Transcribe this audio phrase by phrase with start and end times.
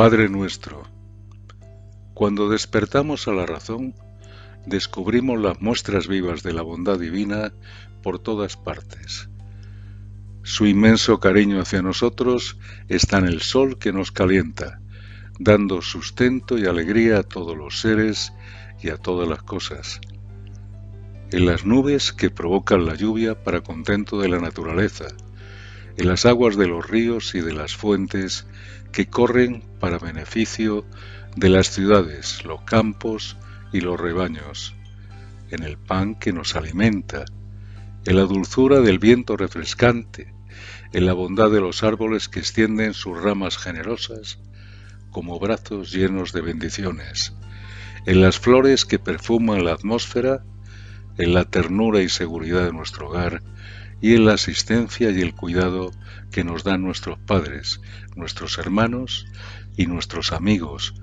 [0.00, 0.84] Padre nuestro,
[2.14, 3.94] cuando despertamos a la razón,
[4.64, 7.52] descubrimos las muestras vivas de la bondad divina
[8.02, 9.28] por todas partes.
[10.42, 12.56] Su inmenso cariño hacia nosotros
[12.88, 14.80] está en el sol que nos calienta,
[15.38, 18.32] dando sustento y alegría a todos los seres
[18.80, 20.00] y a todas las cosas.
[21.30, 25.08] En las nubes que provocan la lluvia para contento de la naturaleza,
[25.96, 28.46] en las aguas de los ríos y de las fuentes
[28.92, 30.84] que corren para beneficio
[31.36, 33.36] de las ciudades, los campos
[33.72, 34.74] y los rebaños,
[35.50, 37.24] en el pan que nos alimenta,
[38.04, 40.32] en la dulzura del viento refrescante,
[40.92, 44.38] en la bondad de los árboles que extienden sus ramas generosas
[45.10, 47.34] como brazos llenos de bendiciones,
[48.06, 50.44] en las flores que perfuman la atmósfera,
[51.18, 53.42] en la ternura y seguridad de nuestro hogar
[54.00, 55.92] y en la asistencia y el cuidado
[56.30, 57.80] que nos dan nuestros padres,
[58.16, 59.26] nuestros hermanos
[59.76, 60.94] y nuestros amigos,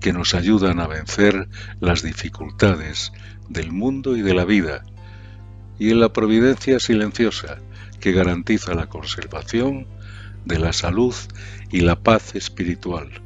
[0.00, 1.48] que nos ayudan a vencer
[1.80, 3.12] las dificultades
[3.48, 4.84] del mundo y de la vida,
[5.78, 7.58] y en la providencia silenciosa
[8.00, 9.86] que garantiza la conservación
[10.44, 11.14] de la salud
[11.70, 13.22] y la paz espiritual.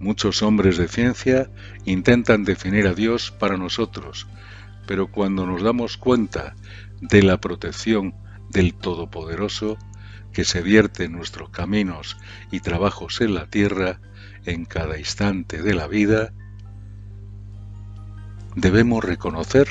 [0.00, 1.50] Muchos hombres de ciencia
[1.84, 4.26] intentan definir a Dios para nosotros,
[4.86, 6.54] pero cuando nos damos cuenta
[7.08, 8.14] de la protección
[8.50, 9.76] del Todopoderoso
[10.32, 12.16] que se vierte en nuestros caminos
[12.50, 14.00] y trabajos en la tierra
[14.46, 16.32] en cada instante de la vida,
[18.56, 19.68] debemos reconocer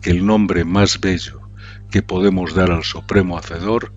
[0.00, 1.48] que el nombre más bello
[1.90, 3.92] que podemos dar al Supremo Hacedor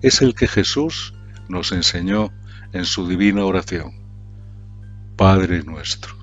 [0.00, 1.14] es el que Jesús
[1.48, 2.32] nos enseñó
[2.72, 3.92] en su divina oración.
[5.16, 6.21] Padre nuestro.